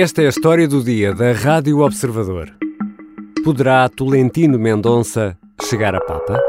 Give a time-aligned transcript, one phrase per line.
[0.00, 2.56] Esta é a história do dia da Rádio Observador.
[3.42, 5.36] Poderá Tolentino Mendonça
[5.68, 6.40] chegar a Papa?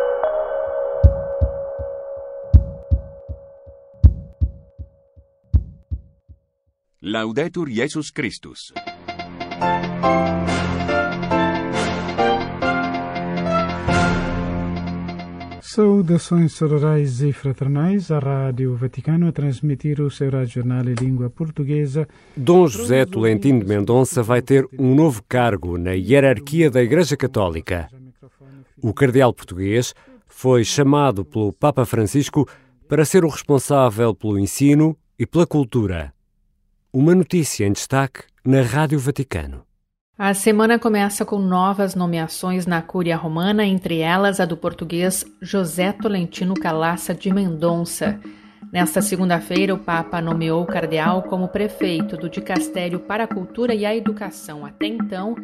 [7.01, 8.71] Laudetur Jesus Christus.
[15.79, 22.05] Saudações sororais e fraternais à Rádio Vaticano a transmitir o seu jornal em língua portuguesa.
[22.35, 27.87] Dom José Tolentino de Mendonça vai ter um novo cargo na hierarquia da Igreja Católica.
[28.83, 29.95] O cardeal português
[30.27, 32.45] foi chamado pelo Papa Francisco
[32.89, 36.13] para ser o responsável pelo ensino e pela cultura.
[36.91, 39.68] Uma notícia em destaque na Rádio Vaticano.
[40.21, 45.93] A semana começa com novas nomeações na Cúria Romana, entre elas a do português José
[45.93, 48.19] Tolentino Calaça de Mendonça.
[48.69, 53.85] Nesta segunda-feira, o Papa nomeou o cardeal como prefeito do Dicastério para a Cultura e
[53.85, 54.65] a Educação.
[54.65, 55.35] Até então,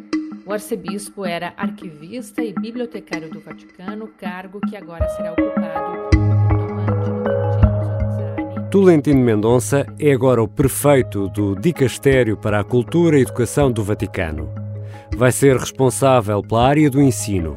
[0.44, 6.10] o arcebispo era arquivista e bibliotecário do Vaticano, cargo que agora será ocupado
[8.70, 14.65] Tolentino Mendonça é agora o prefeito do Dicastério para a Cultura e Educação do Vaticano
[15.14, 17.56] vai ser responsável pela área do ensino.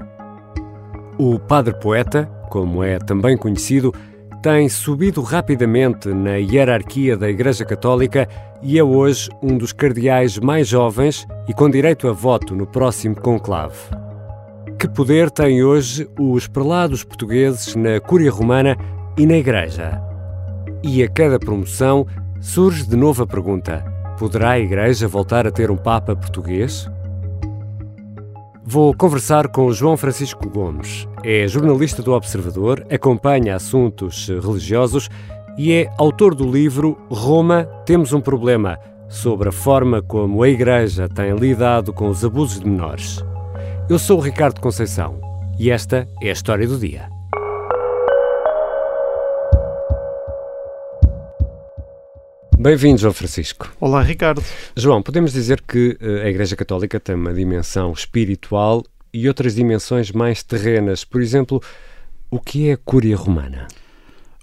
[1.17, 3.93] O Padre Poeta, como é também conhecido,
[4.41, 8.27] tem subido rapidamente na hierarquia da Igreja Católica
[8.61, 13.15] e é hoje um dos cardeais mais jovens e com direito a voto no próximo
[13.15, 13.75] conclave.
[14.77, 18.77] Que poder têm hoje os prelados portugueses na Cúria Romana
[19.17, 20.01] e na Igreja?
[20.81, 22.07] E a cada promoção
[22.39, 23.83] surge de novo a pergunta:
[24.17, 26.89] poderá a Igreja voltar a ter um Papa português?
[28.71, 31.07] Vou conversar com João Francisco Gomes.
[31.23, 35.09] É jornalista do Observador, acompanha assuntos religiosos
[35.57, 41.09] e é autor do livro Roma Temos um Problema sobre a forma como a Igreja
[41.09, 43.25] tem lidado com os abusos de menores.
[43.89, 45.19] Eu sou o Ricardo Conceição
[45.57, 47.18] e esta é a história do dia.
[52.61, 53.71] Bem-vindo, João Francisco.
[53.79, 54.43] Olá, Ricardo.
[54.75, 58.83] João, podemos dizer que uh, a Igreja Católica tem uma dimensão espiritual
[59.13, 61.05] e outras dimensões mais terrenas.
[61.05, 61.63] Por exemplo,
[62.29, 63.65] o que é a Cúria Romana?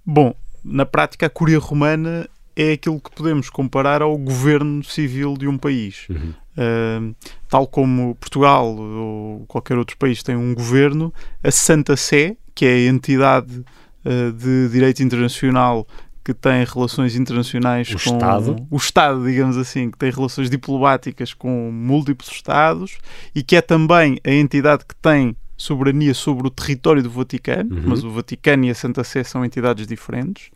[0.02, 0.34] Bom,
[0.64, 2.26] na prática, a Cúria Romana
[2.56, 6.06] é aquilo que podemos comparar ao governo civil de um país.
[6.08, 6.32] Uhum.
[6.56, 7.14] Uh,
[7.50, 11.12] tal como Portugal ou qualquer outro país tem um governo,
[11.44, 13.62] a Santa Sé, que é a entidade
[14.06, 15.86] uh, de direito internacional
[16.26, 18.66] que tem relações internacionais o com Estado.
[18.68, 22.98] o Estado, digamos assim, que tem relações diplomáticas com múltiplos Estados
[23.32, 27.82] e que é também a entidade que tem soberania sobre o território do Vaticano, uhum.
[27.86, 30.50] mas o Vaticano e a Santa Sé são entidades diferentes.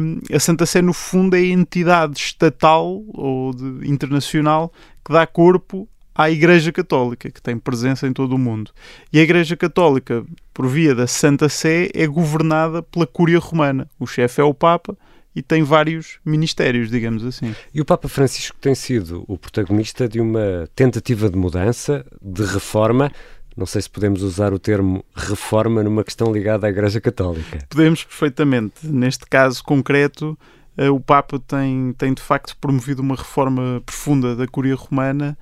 [0.00, 4.72] Um, a Santa Sé, no fundo, é a entidade estatal ou de, internacional
[5.04, 5.86] que dá corpo
[6.18, 8.72] à Igreja Católica, que tem presença em todo o mundo.
[9.12, 13.88] E a Igreja Católica, por via da Santa Sé, é governada pela Cúria Romana.
[14.00, 14.98] O chefe é o Papa
[15.32, 17.54] e tem vários ministérios, digamos assim.
[17.72, 23.12] E o Papa Francisco tem sido o protagonista de uma tentativa de mudança, de reforma.
[23.56, 27.64] Não sei se podemos usar o termo reforma numa questão ligada à Igreja Católica.
[27.70, 28.84] Podemos perfeitamente.
[28.84, 30.36] Neste caso concreto,
[30.76, 35.38] eh, o Papa tem, tem de facto promovido uma reforma profunda da Cúria Romana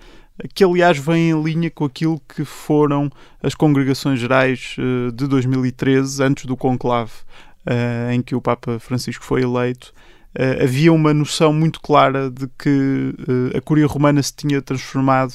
[0.55, 3.11] que aliás vem em linha com aquilo que foram
[3.43, 7.13] as congregações gerais uh, de 2013, antes do conclave
[7.67, 9.93] uh, em que o Papa Francisco foi eleito.
[10.39, 13.15] Uh, havia uma noção muito clara de que
[13.57, 15.35] a Curia Romana se tinha transformado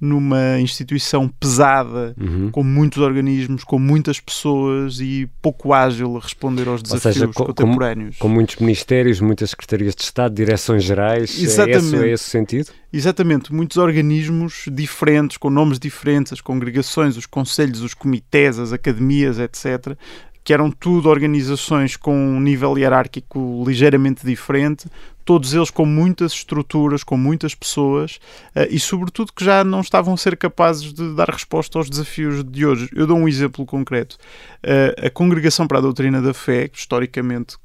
[0.00, 2.50] numa instituição pesada, uhum.
[2.50, 8.16] com muitos organismos, com muitas pessoas e pouco ágil a responder aos desafios seja, contemporâneos.
[8.16, 11.76] Com, com, muitos ministérios, muitas secretarias de Estado, direções gerais, Exatamente.
[11.76, 12.70] É, esse, é esse o sentido?
[12.92, 19.38] Exatamente, muitos organismos diferentes, com nomes diferentes, as congregações, os conselhos, os comitês, as academias,
[19.38, 19.96] etc.,
[20.42, 24.88] que eram tudo organizações com um nível hierárquico ligeiramente diferente,
[25.30, 28.18] todos eles com muitas estruturas, com muitas pessoas
[28.56, 32.42] uh, e, sobretudo, que já não estavam a ser capazes de dar resposta aos desafios
[32.42, 32.88] de hoje.
[32.92, 34.16] Eu dou um exemplo concreto.
[34.56, 37.56] Uh, a Congregação para a Doutrina da Fé, historicamente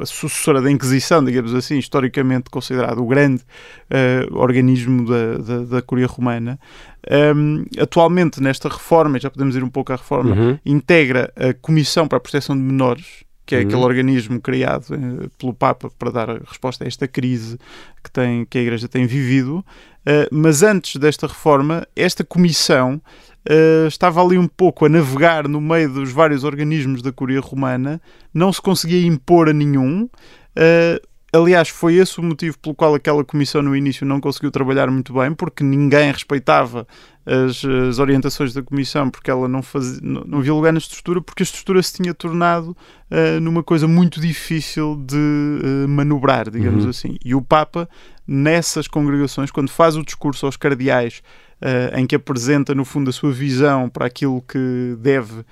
[0.00, 5.82] a sucessora da Inquisição, digamos assim, historicamente considerado o grande uh, organismo da, da, da
[5.82, 6.58] Curia Romana,
[7.08, 10.58] um, ehm, atualmente nesta reforma, já podemos ir um pouco à reforma, uhum.
[10.66, 13.64] integra a Comissão para a Proteção de Menores que é uhum.
[13.64, 17.58] aquele organismo criado eh, pelo Papa para dar resposta a esta crise
[18.02, 19.64] que, tem, que a Igreja tem vivido.
[20.06, 23.00] Uh, mas antes desta reforma, esta comissão
[23.48, 28.00] uh, estava ali um pouco a navegar no meio dos vários organismos da Curia Romana,
[28.32, 30.04] não se conseguia impor a nenhum.
[30.04, 34.88] Uh, Aliás, foi esse o motivo pelo qual aquela comissão no início não conseguiu trabalhar
[34.88, 36.86] muito bem, porque ninguém respeitava
[37.26, 41.20] as, as orientações da comissão, porque ela não, fazia, não, não havia lugar na estrutura,
[41.20, 42.76] porque a estrutura se tinha tornado
[43.10, 46.90] uh, numa coisa muito difícil de uh, manobrar, digamos uhum.
[46.90, 47.16] assim.
[47.24, 47.88] E o Papa,
[48.26, 51.22] nessas congregações, quando faz o discurso aos cardeais
[51.60, 55.44] uh, em que apresenta, no fundo, a sua visão para aquilo que deve uh,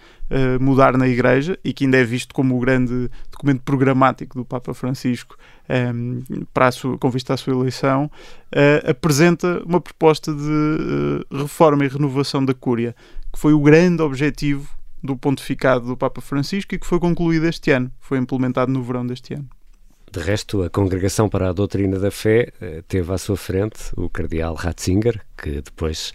[0.60, 4.74] mudar na Igreja e que ainda é visto como o grande documento programático do Papa
[4.74, 5.36] Francisco
[5.68, 8.10] um, ehm, para a sua, com vista à sua eleição,
[8.54, 12.94] uh, apresenta uma proposta de reforma e renovação da Cúria,
[13.32, 14.68] que foi o grande objetivo
[15.02, 19.06] do pontificado do Papa Francisco e que foi concluído este ano, foi implementado no verão
[19.06, 19.48] deste ano.
[20.12, 24.10] De resto, a Congregação para a Doutrina da Fé eh, teve à sua frente o
[24.10, 26.12] cardeal Ratzinger, que depois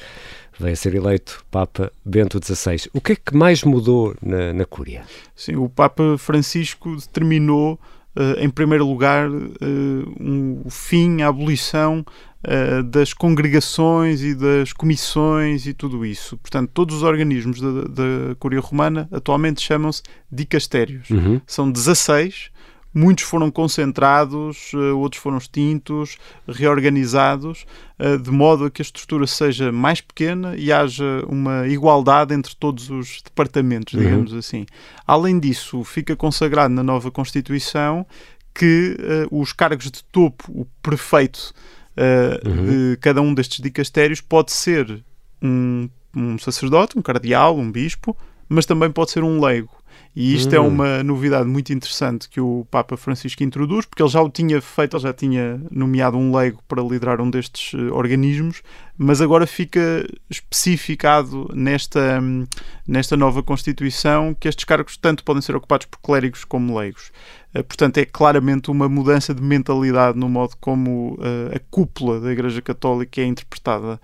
[0.59, 2.91] veio a ser eleito Papa Bento XVI.
[2.93, 5.03] O que é que mais mudou na, na Cúria?
[5.35, 7.79] Sim, o Papa Francisco determinou,
[8.15, 12.05] uh, em primeiro lugar, uh, um, o fim, a abolição
[12.45, 16.37] uh, das congregações e das comissões e tudo isso.
[16.37, 21.09] Portanto, todos os organismos da, da Cúria Romana atualmente chamam-se dicastérios.
[21.09, 21.41] Uhum.
[21.47, 22.51] São 16
[22.97, 26.17] muitos foram concentrados, eh, outros foram extintos,
[26.47, 27.65] reorganizados,
[27.99, 32.55] eh, de modo a que a estrutura seja mais pequena e haja uma igualdade entre
[32.55, 33.99] todos os departamentos, uhum.
[33.99, 34.39] digamos uhum.
[34.39, 34.65] assim.
[35.05, 38.05] Além disso, fica consagrado na nova Constituição
[38.51, 38.97] que
[39.31, 41.53] uh, os cargos de topo, o prefeito
[41.95, 42.65] uh, uhum.
[42.65, 45.03] de cada um destes dicastérios, pode ser
[45.39, 48.17] um, um sacerdote, um cardeal, um bispo,
[48.49, 49.76] mas também pode ser um leigo.
[50.19, 50.63] E isto é hum.
[50.63, 54.59] é uma novidade muito interessante que o Papa Francisco introduz, porque ele já o tinha
[54.59, 58.63] feito, ele já tinha nomeado um leigo para liderar um destes uh, organismos,
[58.97, 62.47] mas agora fica especificado nesta, um,
[62.87, 67.11] nesta nova Constituição que estes cargos tanto podem ser ocupados por clérigos como leigos.
[67.53, 72.31] Uh, portanto, é claramente uma mudança de mentalidade no modo como uh, a cúpula da
[72.31, 74.01] Igreja Católica é interpretada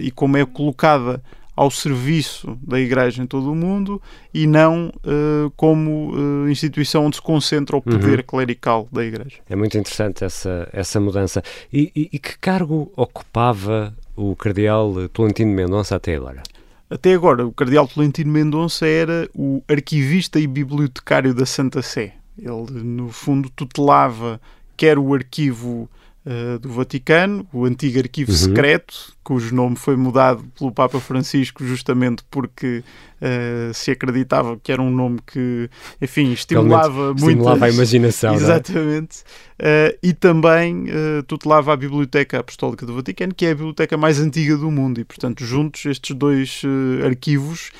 [0.00, 1.22] e como é colocada
[1.54, 4.00] ao serviço da Igreja em todo o mundo
[4.32, 8.24] e não uh, como uh, instituição onde se concentra o poder uhum.
[8.26, 9.36] clerical da Igreja.
[9.48, 11.42] É muito interessante essa, essa mudança.
[11.72, 16.42] E, e, e que cargo ocupava o Cardeal Tolentino Mendonça até agora?
[16.88, 22.14] Até agora, o Cardeal Tolentino Mendonça era o arquivista e bibliotecário da Santa Sé.
[22.38, 24.40] Ele, no fundo, tutelava
[24.76, 25.88] quer o arquivo
[26.26, 28.36] uh, do Vaticano, o antigo arquivo uhum.
[28.36, 32.82] secreto, cujo nome foi mudado pelo Papa Francisco justamente porque
[33.20, 35.68] uh, se acreditava que era um nome que,
[36.00, 37.18] enfim, estimulava muito.
[37.20, 38.34] Estimulava a imaginação.
[38.34, 38.36] É?
[38.36, 39.20] Exatamente.
[39.60, 40.86] Uh, e também
[41.28, 45.00] tutelava a Biblioteca Apostólica do Vaticano, que é a biblioteca mais antiga do mundo.
[45.00, 46.62] E, portanto, juntos, estes dois
[47.04, 47.70] arquivos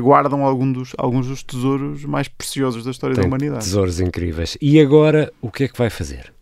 [0.00, 3.64] guardam algum dos, alguns dos tesouros mais preciosos da história Tem da humanidade.
[3.64, 4.56] Tesouros incríveis.
[4.60, 6.32] E agora, o que é que vai fazer?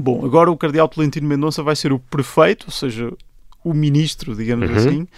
[0.00, 3.12] Bom, agora o Cardeal Tolentino Mendonça vai ser o prefeito, ou seja,
[3.64, 4.76] o ministro, digamos uhum.
[4.76, 5.08] assim,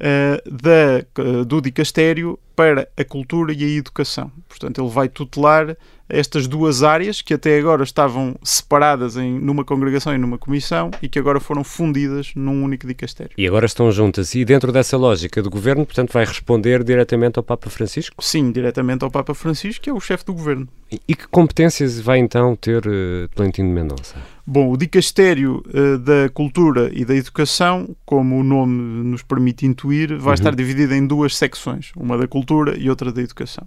[0.00, 4.32] uh, da, uh, do dicastério para a cultura e a educação.
[4.48, 5.76] Portanto, ele vai tutelar
[6.08, 11.08] estas duas áreas que até agora estavam separadas em numa congregação e numa comissão e
[11.08, 13.32] que agora foram fundidas num único dicastério.
[13.36, 14.34] E agora estão juntas.
[14.34, 18.16] E dentro dessa lógica do governo, portanto, vai responder diretamente ao Papa Francisco?
[18.20, 20.66] Sim, diretamente ao Papa Francisco, que é o chefe do governo.
[21.06, 24.16] E, que competências vai então ter uh, Tolentino Mendonça?
[24.46, 29.87] Bom, o Dicastério uh, da Cultura e da Educação, como o nome nos permite intuir,
[30.18, 30.34] vai uhum.
[30.34, 33.66] estar dividido em duas secções, uma da cultura e outra da educação.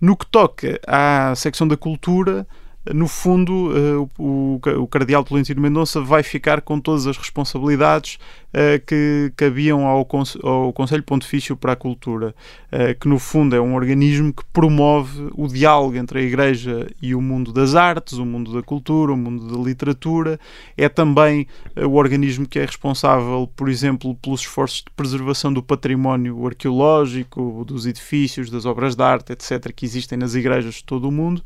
[0.00, 2.46] No que toca à secção da cultura,
[2.92, 8.18] no fundo, uh, o, o, Cardeal Tolentino Mendonça vai ficar com todas as responsabilidades
[8.52, 10.06] uh, que cabiam ao,
[10.42, 12.34] ao Conselho Pontifício para a Cultura,
[12.72, 17.14] uh, que no fundo é um organismo que promove o diálogo entre a Igreja e
[17.14, 20.38] o mundo das artes, o mundo da cultura, o mundo da literatura.
[20.76, 26.46] É também o organismo que é responsável, por exemplo, pelos esforços de preservação do património
[26.46, 31.12] arqueológico, dos edifícios, das obras de arte, etc., que existem nas igrejas de todo o
[31.12, 31.42] mundo.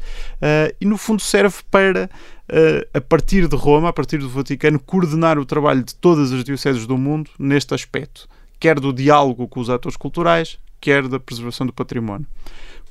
[0.81, 2.09] e no fundo serve para,
[2.95, 6.87] a partir de Roma, a partir do Vaticano, coordenar o trabalho de todas as dioceses
[6.87, 8.29] do mundo neste aspecto,
[8.61, 12.27] quer do diálogo com os atores culturais, quer da preservação do património.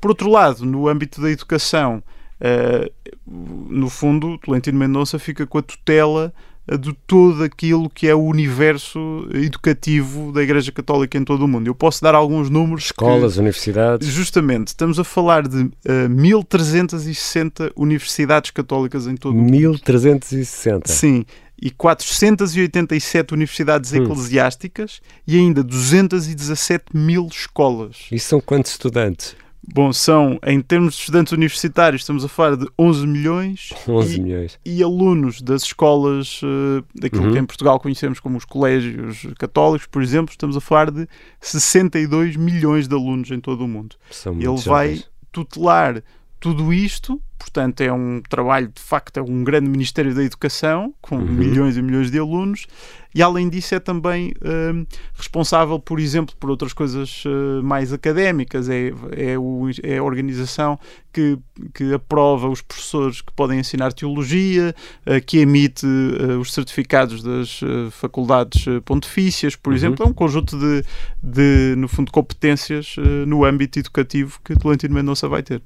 [0.01, 2.03] Por outro lado, no âmbito da educação,
[2.41, 2.91] uh,
[3.25, 6.33] no fundo, Tolentino Mendonça fica com a tutela
[6.67, 11.67] de todo aquilo que é o universo educativo da Igreja Católica em todo o mundo.
[11.67, 12.85] Eu posso dar alguns números.
[12.85, 14.07] Escolas, que, universidades.
[14.07, 19.51] Justamente, estamos a falar de uh, eh, 1360 universidades católicas em todo o mundo.
[19.51, 20.91] 1360?
[20.91, 21.25] Sim.
[21.61, 24.03] E 487 universidades hum.
[24.03, 28.07] eclesiásticas e ainda 217 mil escolas.
[28.11, 29.35] E são quantos estudantes?
[29.73, 33.69] Bom, são, em termos de estudantes universitários, estamos a falar de 11 milhões.
[33.87, 34.59] 11 e, milhões.
[34.65, 37.33] E alunos das escolas, uh, daquilo Uhum.
[37.33, 41.07] que em Portugal conhecemos como os colégios católicos, por exemplo, estamos a falar de
[41.41, 43.95] 62 milhões de alunos em todo o mundo.
[44.11, 45.09] São Ele vai jovens.
[45.31, 46.03] tutelar
[46.39, 51.17] tudo isto, portanto, é um trabalho, de facto, é um grande Ministério da Educação, com
[51.17, 51.25] Uhum.
[51.25, 52.65] milhões e milhões de alunos,
[53.13, 58.67] e além disso é também hum, responsável, por exemplo, por outras coisas eh, mais académicas,
[58.69, 60.77] é, é, o- é a organização
[61.13, 61.37] que,
[61.73, 64.75] que aprova os professores que podem ensinar teologia,
[65.05, 69.75] eh, que emite eh, os certificados das eh, faculdades pontifícias, por Uhum.
[69.77, 70.83] exemplo, é um conjunto de,
[71.23, 75.61] de, no fundo, competências no âmbito educativo que Tolentino Mendonça vai ter.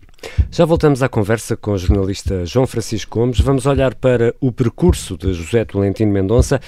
[0.51, 3.39] Já voltamos à conversa com o jornalista João Francisco Gomes.
[3.39, 6.59] Vamos olhar para o percurso de José Tolentino Mendonça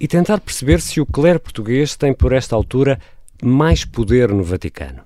[0.00, 2.98] e tentar perceber se o clero português tem, por esta altura,
[3.42, 5.02] mais poder no Vaticano.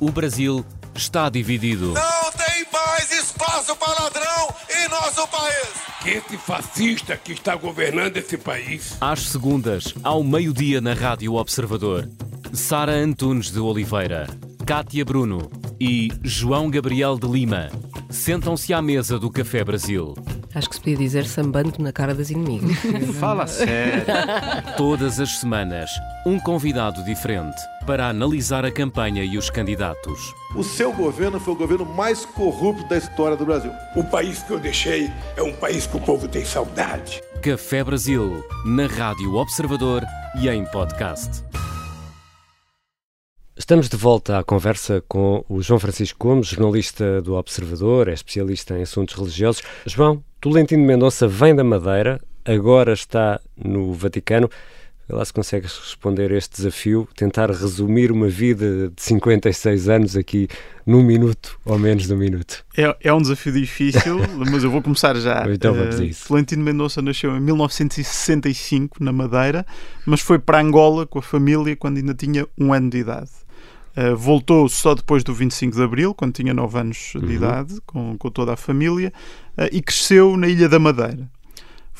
[0.00, 1.92] O Brasil está dividido.
[1.92, 5.79] Não tem mais espaço para ladrão em nosso país.
[6.00, 12.08] Que esse fascista que está governando esse país Às segundas, ao meio-dia na Rádio Observador.
[12.52, 14.26] Sara Antunes de Oliveira,
[14.64, 17.68] Cátia Bruno e João Gabriel de Lima
[18.08, 20.14] sentam-se à mesa do Café Brasil.
[20.52, 22.76] Acho que se podia dizer sambando na cara das inimigas.
[23.20, 24.04] Fala sério.
[24.76, 25.90] Todas as semanas,
[26.26, 30.32] um convidado diferente para analisar a campanha e os candidatos.
[30.54, 33.72] O seu governo foi o governo mais corrupto da história do Brasil.
[33.96, 37.20] o país que eu deixei é um país que o povo tem saudade.
[37.42, 40.04] Café Brasil, na Rádio Observador
[40.40, 41.42] e em podcast.
[43.56, 48.78] Estamos de volta à conversa com o João Francisco Gomes, jornalista do Observador, é especialista
[48.78, 49.62] em assuntos religiosos.
[49.84, 54.48] João, Tolentino Mendonça vem da Madeira, agora está no Vaticano.
[55.12, 60.48] Lá se consegues responder a este desafio, tentar resumir uma vida de 56 anos aqui
[60.86, 62.64] num minuto ou menos de um minuto.
[62.76, 64.18] É, é um desafio difícil,
[64.50, 65.44] mas eu vou começar já.
[65.52, 66.28] Então vamos a Eh, isso.
[66.28, 69.64] Tolentino Mendonça nasceu em 1965 na Madeira,
[70.06, 73.30] mas foi para Angola com a família quando ainda tinha um ano de idade.
[73.96, 77.30] Eh, voltou só depois do 25 de Abril, quando tinha 9 anos de Uhum.
[77.32, 79.12] idade, com, com toda a família,
[79.56, 81.28] eh, e cresceu na Ilha da Madeira.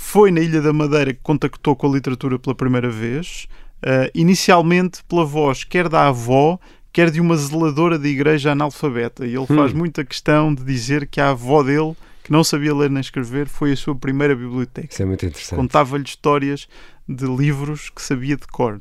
[0.02, 3.47] Foi na Ilha da Madeira que contactou com a literatura pela primeira vez,
[3.83, 6.59] eh, inicialmente pela voz quer da avó,
[6.90, 9.26] quer de uma zeladora de igreja analfabeta.
[9.26, 9.76] E ele faz Hum.
[9.76, 13.73] muita questão de dizer que a avó dele, que não sabia ler nem escrever, foi
[13.73, 14.88] a sua primeira biblioteca.
[14.90, 15.59] Isso é muito interessante.
[15.59, 16.66] Contava-lhe histórias
[17.07, 18.78] de livros que sabia de cor.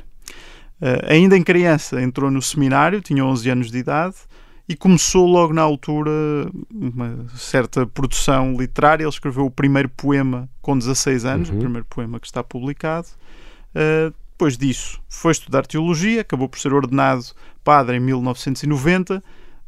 [0.82, 4.16] Eh, ainda em criança entrou no seminário, tinha 11 anos de idade
[4.70, 6.12] e começou logo na altura
[6.72, 9.04] uma certa produção literária.
[9.04, 11.56] Ele escreveu o primeiro poema com 16 anos, Uhum.
[11.56, 13.08] o primeiro poema que está publicado.
[13.74, 17.26] Eh, depois disso, foi estudar teologia, acabou por ser ordenado
[17.64, 19.24] padre em 1990.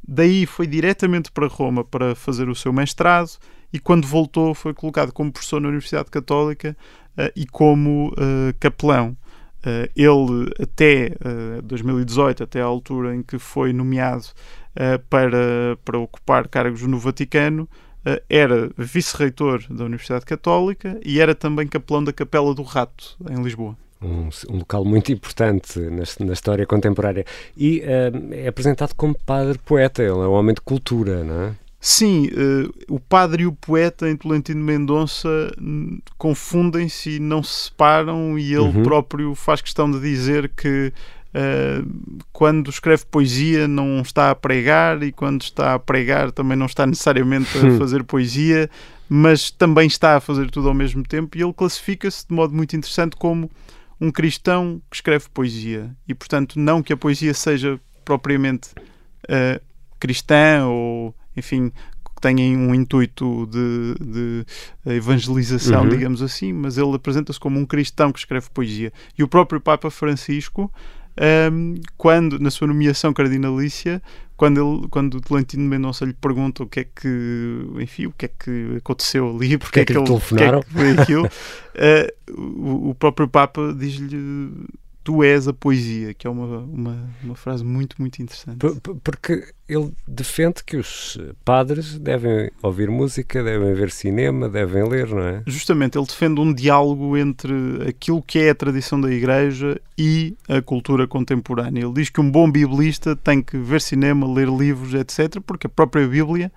[0.08, 3.32] Daí foi diretamente para Roma para fazer o seu mestrado
[3.74, 6.78] e quando voltou foi colocado como professor na Universidade Católica
[7.18, 9.18] eh, e como eh, capelão.
[9.64, 14.26] Eh, ele até eh, 2018, até a altura em que foi nomeado
[14.76, 17.68] eh, para, para ocupar cargos no Vaticano,
[18.06, 23.42] eh, era vice-reitor da Universidade Católica e era também capelão da Capela do Rato, em
[23.42, 23.78] Lisboa.
[24.02, 27.26] Um, um local muito importante na, na história contemporânea.
[27.56, 31.61] E eh, é apresentado como padre poeta, ele é um homem de cultura, não é?
[31.84, 35.52] Sim, eh, o padre e o poeta em Tolentino Mendonça
[36.18, 38.84] confundem-se e não se separam, e ele Uhum.
[38.84, 40.94] próprio faz questão de dizer que
[41.34, 41.82] eh,
[42.32, 46.86] quando escreve poesia não está a pregar, e quando está a pregar também não está
[46.86, 47.78] necessariamente a Hum.
[47.80, 48.70] fazer poesia,
[49.10, 52.76] mas também está a fazer tudo ao mesmo tempo, e ele classifica-se de modo muito
[52.76, 53.50] interessante como
[54.00, 58.70] um cristão que escreve poesia, e portanto, não que a poesia seja propriamente
[59.28, 59.62] eh,
[60.00, 64.46] cristã ou, enfim, que tenha um intuito de, de
[64.86, 65.90] evangelização, Uhum.
[65.90, 68.92] digamos assim, mas ele apresenta-se como um cristão que escreve poesia.
[69.18, 70.72] E o próprio Papa Francisco,
[71.18, 74.02] ahm, quando, na sua nomeação cardinalícia,
[74.38, 77.08] quando, ele, quando o Tolentino Mendonça lhe pergunta o que é que,
[77.80, 80.62] enfim, o que é que aconteceu ali, porque é que lhe ele- telefonaram?
[80.62, 81.30] porque é que foi aquilo,
[81.76, 84.18] eh, o, o próprio Papa diz-lhe
[85.04, 88.58] tu és a poesia, que é uma, uma, uma frase muito, muito interessante.
[88.60, 94.88] P- p- Porque ele defende que os padres devem ouvir música, devem ver cinema, devem
[94.88, 95.42] ler, não é?
[95.48, 97.54] Justamente, ele defende um diálogo entre
[97.88, 101.84] aquilo que é a tradição da Igreja e a cultura contemporânea.
[101.84, 105.70] Ele diz que um bom biblista tem que ver cinema, ler livros, etc., porque a
[105.70, 106.52] própria Bíblia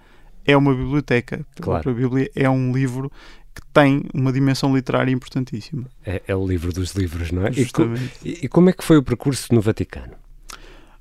[0.47, 1.47] é uma biblioteca.
[1.59, 1.83] A Claro.
[1.83, 3.11] própria Bíblia é um livro
[3.55, 5.85] que tem uma dimensão literária importantíssima.
[6.05, 7.53] É, é o livro dos livros, não é?
[7.53, 8.13] Justamente.
[8.25, 10.13] E, e como é que foi o percurso no Vaticano?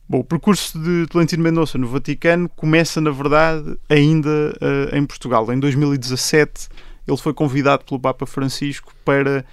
[0.08, 5.52] Bom, o percurso de Tolentino Mendonça no Vaticano começa, na verdade, ainda uh, em Portugal.
[5.52, 6.68] Em 2017,
[7.08, 9.46] ele foi convidado pelo Papa Francisco para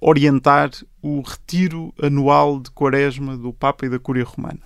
[0.00, 0.70] orientar
[1.02, 4.60] o retiro anual de Quaresma do Papa e da Cúria Romana,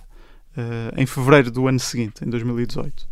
[0.57, 3.07] uh, em fevereiro do ano seguinte, em 2018.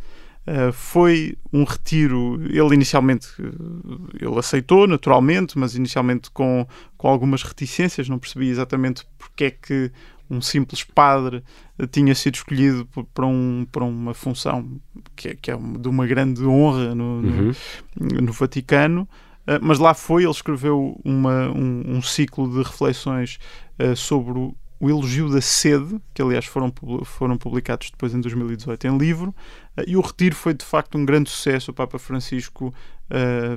[0.47, 6.65] Uh, foi um retiro, ele inicialmente ele aceitou naturalmente, mas inicialmente com,
[6.97, 9.91] com algumas reticências, não percebia exatamente porque é que
[10.29, 11.43] um simples padre
[11.91, 14.79] tinha sido escolhido para, um, para uma função
[15.15, 17.51] que é, que é de uma grande honra no, uhum.
[17.99, 19.07] no, no Vaticano.
[19.47, 23.39] Uh, mas lá foi, ele escreveu uma, um, um ciclo de reflexões
[23.79, 28.87] uh, sobre o, o, elogio da sede, que aliás foram, foram publicados depois em 2018
[28.87, 29.29] em livro,
[29.77, 31.71] uh, e o retiro foi de facto um grande sucesso.
[31.71, 32.73] O Papa Francisco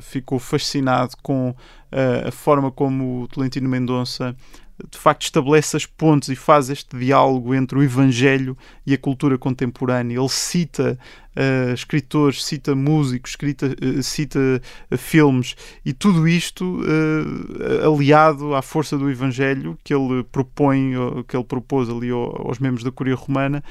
[0.03, 1.55] ficou fascinado com
[2.27, 4.37] a forma como o Tolentino Mendonça
[4.89, 9.37] de facto estabelece as pontes e faz este diálogo entre o Evangelho e a cultura
[9.37, 10.19] contemporânea.
[10.19, 10.99] Ele cita
[11.37, 14.39] uh, escritores, cita músicos, cita, uh, cita
[14.91, 15.55] uh, filmes
[15.85, 16.81] e tudo isto
[17.85, 20.93] aliado à força do Evangelho que ele propõe,
[21.27, 23.63] que ele propôs ali aos membros da Curia Romana,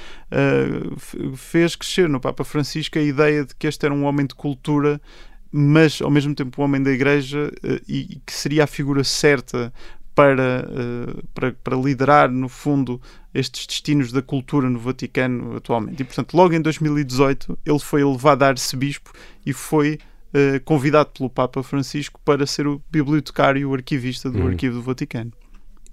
[1.36, 5.02] fez crescer no Papa Francisco a ideia de que este era um homem de cultura
[5.52, 7.52] mas ao mesmo tempo um homem da Igreja
[7.88, 9.74] e que seria a figura certa
[10.20, 13.02] para, uh, para, para, liderar, no fundo,
[13.34, 16.02] estes destinos da cultura no Vaticano atualmente.
[16.02, 19.14] E, portanto, logo em 2018, ele foi elevado a arcebispo
[19.46, 19.98] e foi
[20.34, 24.48] uh, convidado pelo Papa Francisco para ser o bibliotecário, o arquivista do hum.
[24.48, 25.32] Arquivo do Vaticano.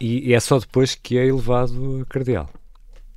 [0.00, 2.50] E, e é só depois que é elevado a cardeal?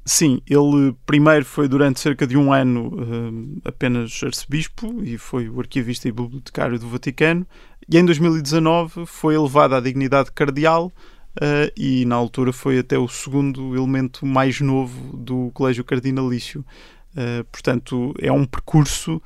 [0.10, 5.60] Sim, ele primeiro foi durante cerca de um ano uh, apenas arcebispo e foi o
[5.60, 7.46] arquivista e bibliotecário do Vaticano.
[7.88, 13.08] E em 2019 foi elevado à dignidade cardeal uh, e na altura foi até o
[13.08, 16.66] segundo elemento mais novo do Colégio Cardinalício.
[17.12, 19.22] Uh, portanto, é um percurso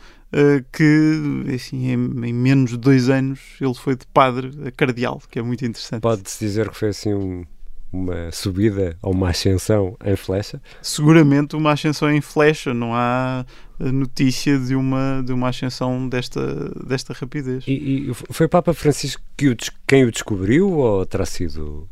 [0.71, 5.37] que, assim, em, em, menos de dois anos, ele foi de padre a cardeal, que
[5.37, 6.01] é muito interessante.
[6.01, 7.45] Pode-se dizer que foi assim um,
[7.93, 10.59] uma subida ou uma ascensão em flecha?
[10.81, 13.45] Seguramente uma ascensão em flecha, não há
[13.79, 17.63] notícia de uma, de uma ascensão desta, desta rapidez.
[17.67, 19.55] E, e foi o Papa Francisco que o,
[19.87, 21.87] quem o descobriu ou terá sido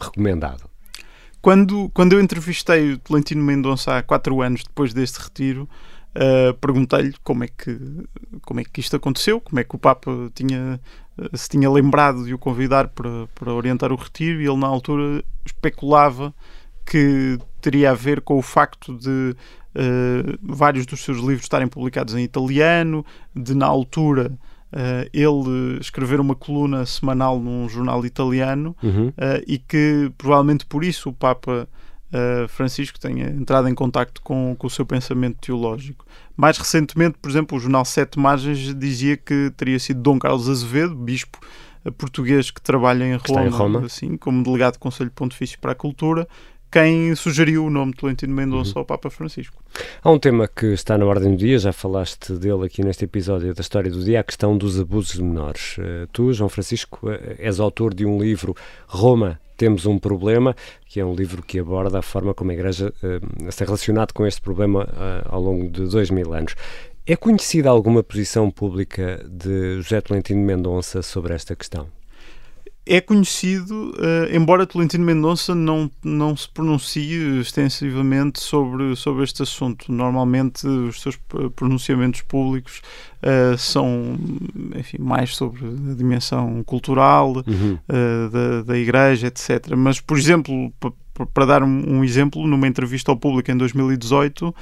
[0.00, 0.70] recomendado?
[1.42, 5.68] Quando, quando eu entrevistei o Tolentino Mendonça há quatro anos depois deste retiro,
[6.14, 7.78] uh, perguntei-lhe como é que
[8.42, 10.80] como é que isto aconteceu, como é que o Papa tinha
[11.32, 15.22] se tinha lembrado de o convidar para, para orientar o retiro e ele na altura
[15.44, 16.34] especulava
[16.84, 19.34] que teria a ver com o facto de
[19.74, 24.32] uh, vários dos seus livros estarem publicados em italiano, de na altura
[24.72, 29.08] uh, ele escrever uma coluna semanal num jornal italiano uhum.
[29.08, 31.68] uh, e que provavelmente por isso o Papa
[32.48, 36.06] Francisco tenha entrado em contacto com, com o seu pensamento teológico.
[36.36, 40.94] Mais recentemente, por exemplo, o jornal Sete Margens dizia que teria sido Dom Carlos Azevedo,
[40.94, 41.38] bispo
[41.92, 43.86] português que trabalha em Roma, em Roma.
[43.86, 46.26] Assim, como delegado do Conselho Pontifício para a Cultura,
[46.74, 48.80] quem sugeriu o nome de Tolentino Mendonça uhum.
[48.80, 49.62] ao Papa Francisco.
[50.02, 53.54] Há um tema que está na ordem do dia, já falaste dele aqui neste episódio
[53.54, 55.78] da História do Dia, a questão dos abusos menores.
[55.78, 58.56] Uh, tu, João Francisco, uh, és autor de um livro,
[58.88, 62.92] Roma, temos um problema, que é um livro que aborda a forma como a Igreja
[63.04, 64.88] uh, se relacionado com este problema
[65.26, 66.56] ao longo de dois mil anos.
[67.06, 71.86] É conhecida alguma posição pública de José Tolentino Mendonça sobre esta questão?
[72.86, 79.90] É conhecido, uh, embora Tolentino Mendonça não, não se pronuncie extensivamente sobre, sobre este assunto.
[79.90, 81.16] Normalmente os seus
[81.56, 82.82] pronunciamentos públicos
[83.22, 84.18] uh, são
[84.76, 87.78] enfim, mais sobre a dimensão cultural uhum.
[87.88, 89.74] uh, da, da Igreja, etc.
[89.76, 90.70] Mas, por exemplo,
[91.32, 94.54] para dar um, exemplo, numa entrevista ao público em 2018,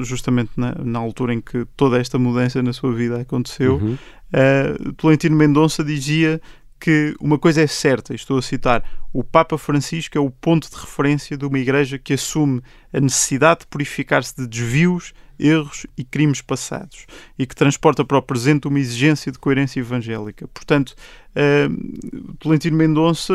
[0.00, 3.96] justamente na, na, altura em que toda esta mudança na sua vida aconteceu, uhum.
[4.96, 6.40] Tolentino Mendonça dizia
[6.78, 10.76] que uma coisa é certa, estou a citar, o Papa Francisco é o ponto de
[10.76, 12.62] referência de uma igreja que assume
[12.92, 17.06] a necessidade de purificar-se de desvios, erros e crimes passados
[17.38, 20.48] e que transporta para o presente uma exigência de coerência evangélica.
[20.48, 20.94] Portanto,
[21.36, 23.34] uh, Tolentino Mendonça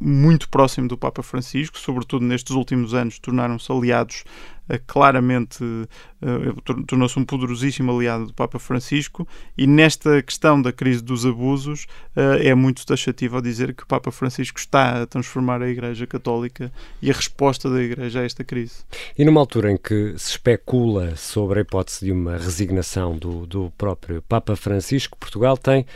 [0.00, 4.24] muito próximo do Papa Francisco, sobretudo nestes últimos anos, tornaram-se aliados
[4.70, 11.02] uh, claramente, uh, tornou-se um poderosíssimo aliado do Papa Francisco, e nesta questão da crise
[11.02, 15.68] dos abusos é muito taxativo ao dizer que o Papa Francisco está a transformar a
[15.68, 18.84] Igreja Católica e a resposta da Igreja a esta crise.
[19.18, 23.70] E numa altura em que se especula sobre a hipótese de uma resignação do, do
[23.76, 25.86] próprio Papa Francisco, Portugal tem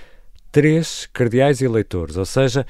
[0.53, 2.67] três cardeais eleitores, ou seja,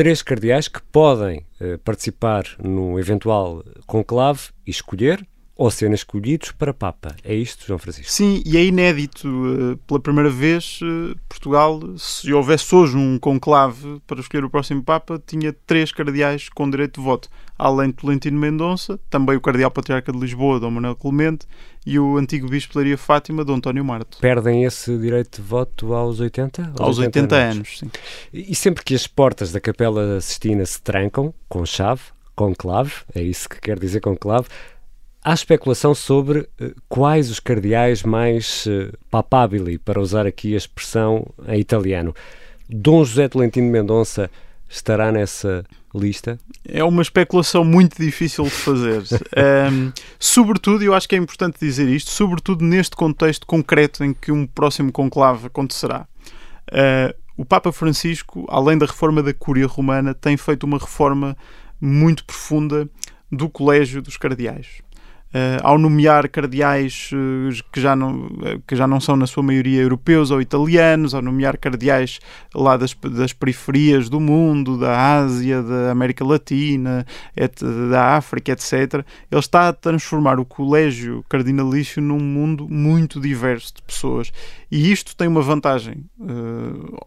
[0.00, 5.22] três cardeais que podem eh, participar num eventual conclave e escolher
[5.60, 7.14] ou serem escolhidos para Papa.
[7.22, 8.10] É isto, João Francisco?
[8.10, 9.28] Sim, e é inédito.
[9.28, 14.82] Uh, pela primeira vez, uh, Portugal, se houvesse hoje um conclave para escolher o próximo
[14.82, 17.28] Papa, tinha três cardeais com direito de voto.
[17.58, 21.46] Além de Tolentino Mendonça, também o Cardeal Patriarca de Lisboa, Dom Manuel Clemente,
[21.84, 24.16] e o antigo Bispo de Laria Fátima, Dom António Marto.
[24.18, 26.72] Perdem esse direito de voto aos 80?
[26.78, 27.56] Aos, aos 80, 80 anos.
[27.56, 27.90] anos, sim.
[28.32, 32.00] E sempre que as portas da Capela Sistina se trancam, com chave,
[32.34, 34.48] com clave, é isso que quer dizer com clave,
[35.22, 41.26] Há especulação sobre uh, quais os cardeais mais uh, papabili, para usar aqui a expressão
[41.46, 42.14] em italiano.
[42.68, 44.30] Dom José Tolentino Mendonça
[44.66, 45.62] estará nessa
[45.94, 46.38] lista?
[46.66, 49.02] É uma especulação muito difícil de fazer.
[49.70, 54.32] um, sobretudo, eu acho que é importante dizer isto, sobretudo neste contexto concreto em que
[54.32, 56.06] um próximo conclave acontecerá.
[56.70, 61.36] Uh, o Papa Francisco, além da reforma da Cúria Romana, tem feito uma reforma
[61.80, 62.88] muito profunda
[63.30, 64.82] do Colégio dos Cardeais.
[65.32, 69.44] Uh, ao nomear cardeais uh, que, já não, uh, que já não são, na sua
[69.44, 72.18] maioria, europeus ou italianos, ao nomear cardeais
[72.52, 79.04] lá das, das periferias do mundo, da Ásia, da América Latina, et, da África, etc.,
[79.30, 84.32] ele está a transformar o colégio cardinalício num mundo muito diverso de pessoas.
[84.68, 86.04] E isto tem uma vantagem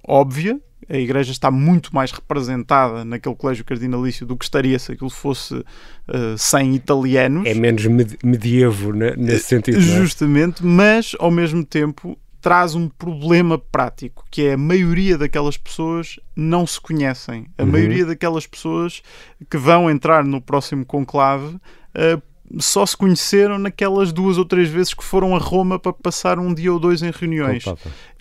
[0.07, 5.09] óbvia, a Igreja está muito mais representada naquele colégio cardinalício do que estaria se aquilo
[5.09, 7.45] fosse uh, sem italianos.
[7.45, 7.85] É menos
[8.23, 9.79] medievo né, nesse sentido.
[9.81, 10.65] Justamente, é?
[10.65, 16.67] mas ao mesmo tempo traz um problema prático, que é a maioria daquelas pessoas não
[16.67, 17.47] se conhecem.
[17.57, 17.69] A uhum.
[17.69, 19.01] maioria daquelas pessoas
[19.49, 22.21] que vão entrar no próximo conclave uh,
[22.59, 26.53] só se conheceram naquelas duas ou três vezes que foram a Roma para passar um
[26.53, 27.63] dia ou dois em reuniões.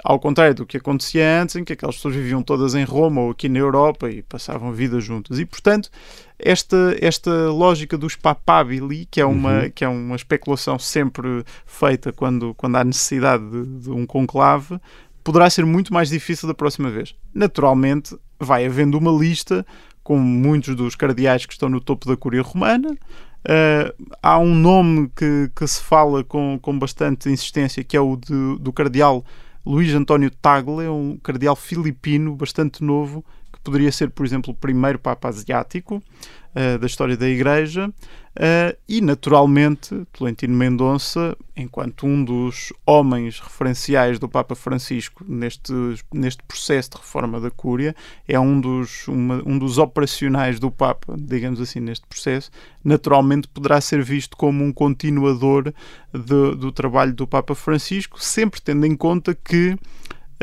[0.03, 3.31] Ao contrário do que acontecia antes, em que aquelas pessoas viviam todas em Roma ou
[3.31, 5.39] aqui na Europa e passavam vida juntas.
[5.39, 5.91] E, portanto,
[6.39, 9.71] esta, esta lógica dos papabili, que é uma, uhum.
[9.71, 14.79] que é uma especulação sempre feita quando, quando há necessidade de, de um conclave,
[15.23, 17.15] poderá ser muito mais difícil da próxima vez.
[17.33, 19.65] Naturalmente, vai havendo uma lista
[20.03, 22.97] com muitos dos cardeais que estão no topo da Curia Romana,
[23.45, 28.17] Uh, há um nome que, que se fala com, com bastante insistência, que é o
[28.17, 29.25] de, do cardeal
[29.67, 34.99] Luís António Tagle, um cardeal filipino bastante novo, que poderia ser, por exemplo, o primeiro
[34.99, 37.93] Papa Asiático uh, da história da Igreja.
[38.35, 45.73] Uh, e, naturalmente, Tolentino Mendonça, enquanto um dos homens referenciais do Papa Francisco neste,
[46.13, 47.95] neste processo de reforma da Cúria,
[48.27, 52.51] é um dos, uma, um dos operacionais do Papa, digamos assim, neste processo,
[52.83, 55.65] naturalmente poderá ser visto como um continuador
[56.11, 59.77] de, do trabalho do Papa Francisco, sempre tendo em conta que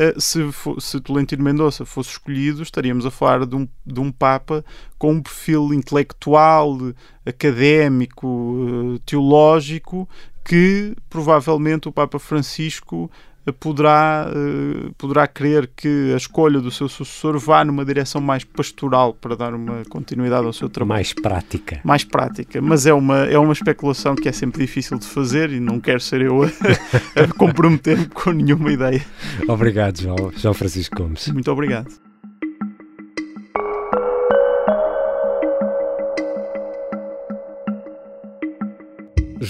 [0.00, 0.40] eh, se,
[0.78, 4.64] se Tolentino Mendonça fosse escolhido, estaríamos a falar de um, de um Papa
[4.98, 6.78] com um perfil intelectual,
[7.26, 10.08] académico, eh, teológico,
[10.42, 13.10] que provavelmente o Papa Francisco
[13.58, 19.14] poderá, uh, poderá querer que a escolha do seu sucessor vá numa direção mais pastoral
[19.14, 20.96] para dar uma continuidade ao seu trabalho.
[20.96, 21.80] Mais prática.
[21.82, 22.60] Mais prática.
[22.60, 26.00] Mas é uma, é uma especulação que é sempre difícil de fazer e não quero
[26.00, 26.46] ser eu a,
[27.22, 29.04] a comprometer-me com nenhuma ideia.
[29.48, 31.28] Obrigado, João, João Francisco Gomes.
[31.28, 32.09] Muito obrigado.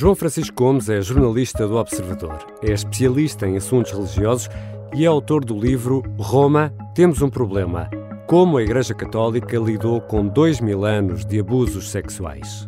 [0.00, 4.48] João Francisco Gomes é jornalista do Observador, é especialista em assuntos religiosos
[4.94, 7.86] e é autor do livro Roma, Temos um Problema:
[8.26, 12.66] Como a Igreja Católica lidou com dois mil anos de abusos sexuais.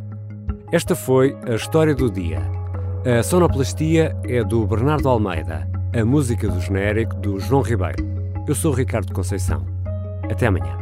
[0.70, 2.42] Esta foi a história do dia.
[3.18, 5.66] A sonoplastia é do Bernardo Almeida,
[5.98, 8.04] a música do genérico do João Ribeiro.
[8.46, 9.64] Eu sou Ricardo Conceição.
[10.30, 10.81] Até amanhã.